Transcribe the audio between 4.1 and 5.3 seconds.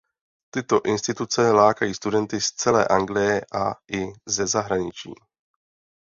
ze zahraničí.